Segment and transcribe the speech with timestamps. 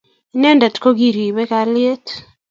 [0.35, 2.07] Inendet ko nikiribei kalyet